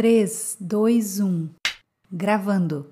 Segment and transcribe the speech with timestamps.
[0.00, 1.50] 3, 2, 1.
[2.10, 2.90] Gravando.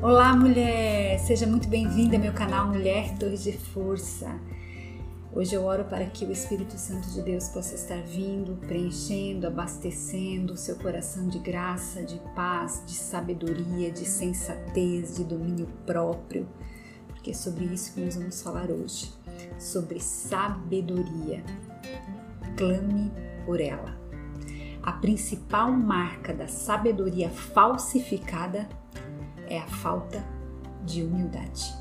[0.00, 1.18] Olá, mulher!
[1.18, 4.28] Seja muito bem-vinda ao meu canal Mulher Torre de Força.
[5.32, 10.52] Hoje eu oro para que o Espírito Santo de Deus possa estar vindo, preenchendo, abastecendo
[10.52, 16.48] o seu coração de graça, de paz, de sabedoria, de sensatez, de domínio próprio
[17.20, 19.12] porque é sobre isso que nós vamos falar hoje,
[19.58, 21.44] sobre sabedoria.
[22.56, 23.12] Clame
[23.44, 23.94] por ela.
[24.82, 28.66] A principal marca da sabedoria falsificada
[29.46, 30.24] é a falta
[30.86, 31.74] de humildade.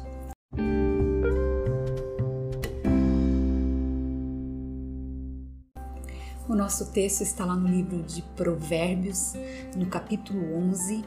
[6.50, 9.36] O nosso texto está lá no livro de Provérbios,
[9.78, 11.06] no capítulo 11,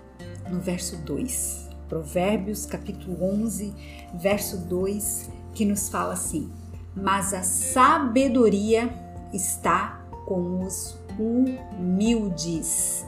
[0.51, 1.72] no verso 2.
[1.93, 3.75] Provérbios, capítulo 11,
[4.15, 6.51] verso 2, que nos fala assim:
[6.97, 8.91] Mas a sabedoria
[9.31, 13.05] está com os humildes.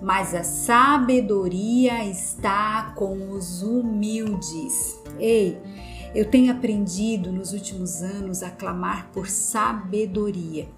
[0.00, 4.96] Mas a sabedoria está com os humildes.
[5.18, 5.60] Ei,
[6.14, 10.68] eu tenho aprendido nos últimos anos a clamar por sabedoria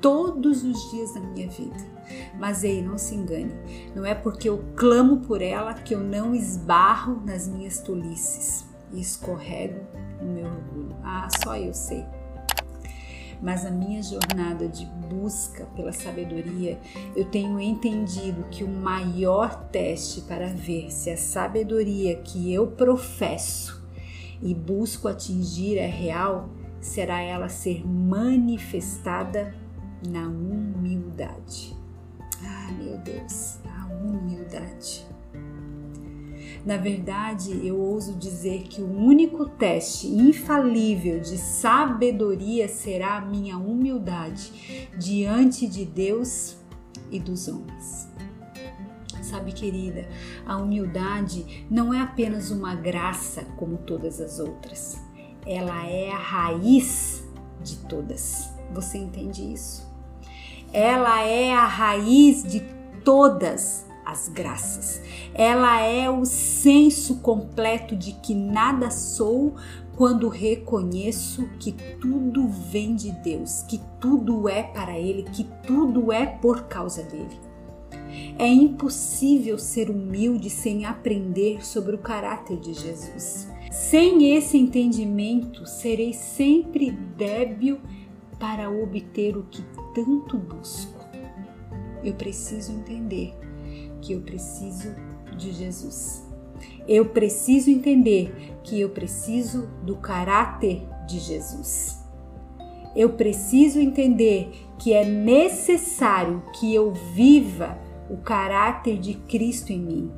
[0.00, 1.96] todos os dias da minha vida.
[2.38, 3.52] Mas ei, não se engane,
[3.94, 9.00] não é porque eu clamo por ela que eu não esbarro nas minhas tolices e
[9.00, 9.80] escorrego
[10.20, 10.96] no meu orgulho.
[11.02, 12.04] Ah, só eu sei.
[13.42, 16.78] Mas a minha jornada de busca pela sabedoria,
[17.14, 23.84] eu tenho entendido que o maior teste para ver se a sabedoria que eu professo
[24.40, 26.48] e busco atingir é real
[26.80, 29.54] será ela ser manifestada
[30.08, 31.76] na humildade.
[32.44, 35.06] Ah, meu Deus, a humildade.
[36.64, 43.56] Na verdade, eu ouso dizer que o único teste infalível de sabedoria será a minha
[43.56, 46.56] humildade diante de Deus
[47.08, 48.08] e dos homens.
[49.22, 50.08] Sabe, querida,
[50.44, 55.00] a humildade não é apenas uma graça como todas as outras,
[55.46, 57.24] ela é a raiz
[57.62, 58.50] de todas.
[58.72, 59.85] Você entende isso?
[60.72, 62.60] Ela é a raiz de
[63.04, 65.02] todas as graças.
[65.34, 69.54] Ela é o senso completo de que nada sou
[69.96, 76.26] quando reconheço que tudo vem de Deus, que tudo é para Ele, que tudo é
[76.26, 77.40] por causa dele.
[78.38, 83.48] É impossível ser humilde sem aprender sobre o caráter de Jesus.
[83.70, 87.80] Sem esse entendimento, serei sempre débil
[88.38, 89.62] para obter o que
[89.96, 91.00] tanto busco.
[92.04, 93.34] Eu preciso entender
[94.02, 94.94] que eu preciso
[95.34, 96.22] de Jesus.
[96.86, 102.04] Eu preciso entender que eu preciso do caráter de Jesus.
[102.94, 107.78] Eu preciso entender que é necessário que eu viva
[108.10, 110.12] o caráter de Cristo em mim.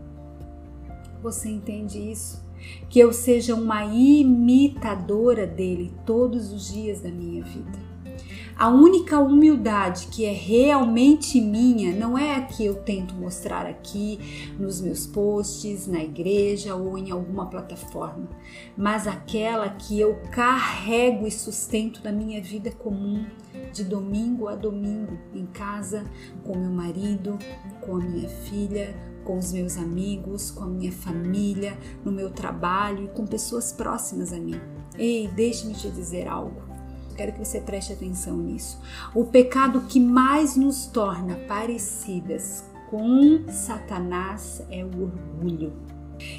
[1.23, 2.45] Você entende isso?
[2.89, 7.89] Que eu seja uma imitadora dele todos os dias da minha vida.
[8.59, 14.19] A única humildade que é realmente minha não é a que eu tento mostrar aqui
[14.59, 18.29] nos meus posts, na igreja ou em alguma plataforma,
[18.77, 23.25] mas aquela que eu carrego e sustento na minha vida comum,
[23.73, 26.05] de domingo a domingo, em casa,
[26.43, 27.39] com meu marido,
[27.81, 28.93] com a minha filha,
[29.23, 34.33] com os meus amigos, com a minha família, no meu trabalho e com pessoas próximas
[34.33, 34.61] a mim.
[34.99, 36.68] Ei, deixe-me te dizer algo
[37.19, 38.81] quero que você preste atenção nisso.
[39.13, 45.73] O pecado que mais nos torna parecidas com Satanás é o orgulho.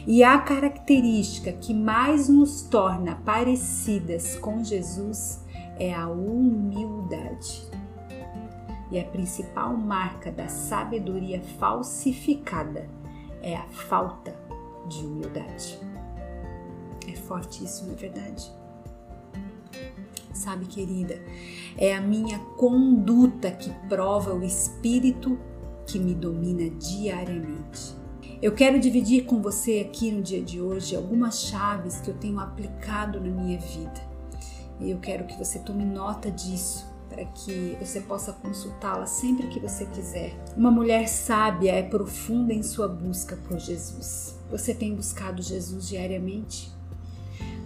[0.08, 5.44] E a característica que mais nos torna parecidas com Jesus
[5.78, 7.70] é a humildade.
[8.90, 12.90] E a principal marca da sabedoria falsificada
[13.42, 14.34] é a falta
[14.88, 15.78] de humildade.
[17.08, 18.60] É forte isso, não é verdade?
[20.34, 21.22] Sabe, querida,
[21.78, 25.38] é a minha conduta que prova o espírito
[25.86, 27.98] que me domina diariamente.
[28.42, 32.40] Eu quero dividir com você aqui no dia de hoje algumas chaves que eu tenho
[32.40, 34.10] aplicado na minha vida.
[34.80, 39.60] E eu quero que você tome nota disso para que você possa consultá-la sempre que
[39.60, 40.34] você quiser.
[40.56, 44.40] Uma mulher sábia é profunda em sua busca por Jesus.
[44.50, 46.72] Você tem buscado Jesus diariamente?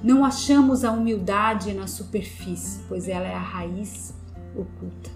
[0.03, 4.13] Não achamos a humildade na superfície, pois ela é a raiz
[4.53, 5.09] oculta.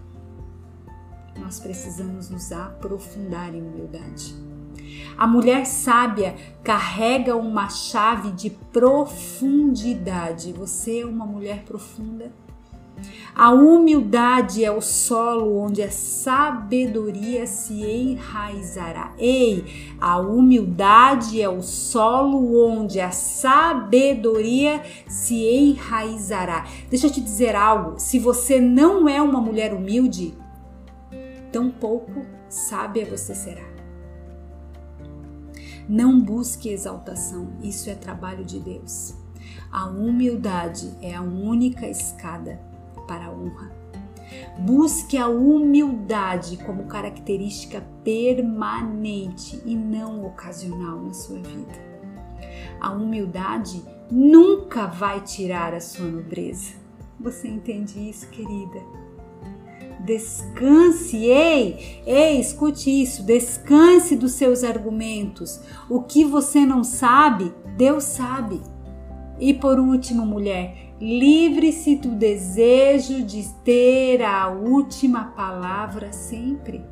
[1.37, 4.33] Nós precisamos nos aprofundar em humildade.
[5.17, 10.53] A mulher sábia carrega uma chave de profundidade.
[10.53, 12.31] Você é uma mulher profunda?
[13.35, 19.13] A humildade é o solo onde a sabedoria se enraizará.
[19.17, 26.65] Ei, a humildade é o solo onde a sabedoria se enraizará.
[26.89, 30.35] Deixa eu te dizer algo: se você não é uma mulher humilde,
[31.51, 33.67] tão pouco sábia você será.
[35.87, 39.15] Não busque exaltação, isso é trabalho de Deus.
[39.71, 42.66] A humildade é a única escada
[43.07, 43.71] para a honra.
[44.59, 51.87] Busque a humildade como característica permanente e não ocasional na sua vida.
[52.79, 53.81] A humildade
[54.11, 56.73] nunca vai tirar a sua nobreza.
[57.19, 58.79] Você entende isso, querida?
[59.99, 65.59] Descanse, ei, ei, escute isso, descanse dos seus argumentos.
[65.89, 68.61] O que você não sabe, Deus sabe.
[69.39, 76.83] E por último, mulher, Livre-se do desejo de ter a última palavra sempre.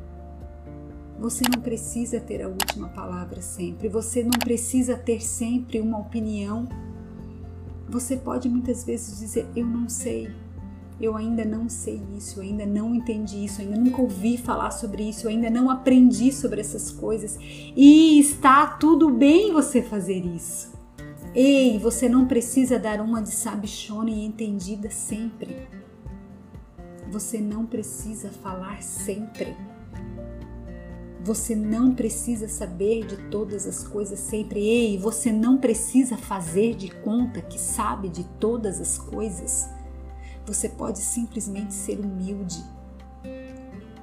[1.18, 3.88] Você não precisa ter a última palavra sempre.
[3.88, 6.68] Você não precisa ter sempre uma opinião.
[7.88, 10.30] Você pode muitas vezes dizer: Eu não sei.
[11.00, 14.70] Eu ainda não sei isso, eu ainda não entendi isso, eu ainda nunca ouvi falar
[14.70, 17.38] sobre isso, eu ainda não aprendi sobre essas coisas.
[17.76, 20.75] E está tudo bem você fazer isso.
[21.38, 25.68] Ei, você não precisa dar uma de sabichona e entendida sempre.
[27.10, 29.54] Você não precisa falar sempre.
[31.22, 34.60] Você não precisa saber de todas as coisas sempre.
[34.60, 39.68] Ei, você não precisa fazer de conta que sabe de todas as coisas.
[40.46, 42.64] Você pode simplesmente ser humilde.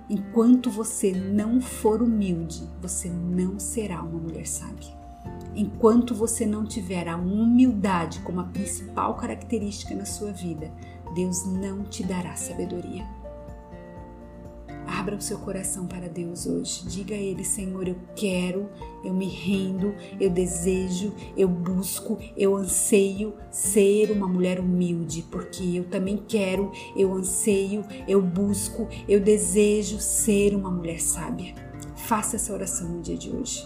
[0.07, 5.02] Enquanto você não for humilde, você não será uma mulher sábia.
[5.55, 10.71] Enquanto você não tiver a humildade como a principal característica na sua vida,
[11.13, 13.05] Deus não te dará sabedoria.
[14.87, 16.85] Abra o seu coração para Deus hoje.
[16.87, 18.69] Diga a Ele, Senhor, eu quero,
[19.03, 25.85] eu me rendo, eu desejo, eu busco, eu anseio ser uma mulher humilde, porque eu
[25.85, 31.53] também quero, eu anseio, eu busco, eu desejo ser uma mulher sábia.
[31.95, 33.63] Faça essa oração no dia de hoje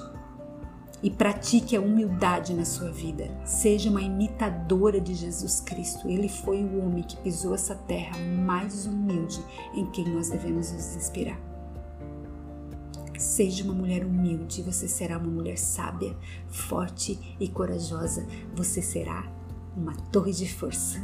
[1.02, 3.30] e pratique a humildade na sua vida.
[3.46, 6.10] Seja uma imitadora de Jesus Cristo.
[6.10, 9.40] Ele foi o homem que pisou essa terra mais humilde
[9.74, 11.40] em quem nós devemos nos inspirar.
[13.18, 16.16] Seja uma mulher humilde, você será uma mulher sábia,
[16.50, 18.26] forte e corajosa.
[18.56, 19.24] Você será
[19.76, 21.02] uma torre de força.